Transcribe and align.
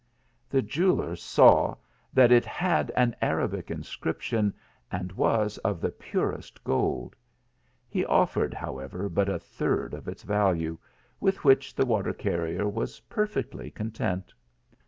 The 0.49 0.63
jeweller 0.63 1.15
saw 1.15 1.75
that 2.11 2.31
it 2.31 2.43
had 2.43 2.89
an 2.95 3.15
Arabic 3.21 3.69
inscription 3.69 4.51
and 4.91 5.11
was 5.11 5.59
of 5.59 5.79
the 5.79 5.91
purest 5.91 6.63
gold; 6.63 7.15
he 7.87 8.03
offered, 8.07 8.55
however, 8.55 9.09
but 9.09 9.29
a 9.29 9.37
third 9.37 9.93
of 9.93 10.07
its 10.07 10.23
value, 10.23 10.75
with 11.19 11.43
which 11.43 11.75
the 11.75 11.85
water 11.85 12.13
carrier 12.13 12.67
was 12.67 12.99
perfectly 13.01 13.69
content. 13.69 14.33